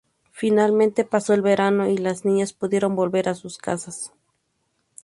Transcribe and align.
Finalmente, 0.31 1.03
pasó 1.05 1.35
el 1.35 1.43
verano 1.43 1.87
y 1.87 1.95
las 1.97 2.25
niñas 2.25 2.53
pudieron 2.53 2.95
volver 2.95 3.29
a 3.29 3.35
sus 3.35 3.59
casas. 3.59 4.11